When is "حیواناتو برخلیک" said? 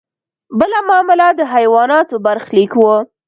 1.53-2.71